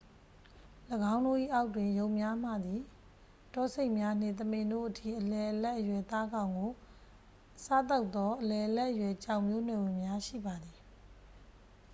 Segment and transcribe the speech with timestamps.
[1.13, 2.81] ၎င်းတို့၏အောက်တွင် ယုန်များမှသည်
[3.53, 6.71] တောဆိတ်များနှင့် သမင်တို့အထိ အလယ်အလတ်အရွယ်သားကောင်ကို
[7.65, 10.79] စားသောက်သော အလယ်အလတ်အရွယ်ကြောင်မျိုးနွယ်ဝင်များရှိပါသည်